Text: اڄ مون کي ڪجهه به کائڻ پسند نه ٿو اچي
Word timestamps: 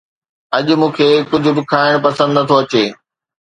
اڄ 0.57 0.67
مون 0.79 0.91
کي 0.97 1.09
ڪجهه 1.29 1.53
به 1.57 1.63
کائڻ 1.71 1.93
پسند 2.05 2.31
نه 2.37 2.43
ٿو 2.47 2.55
اچي 2.61 2.83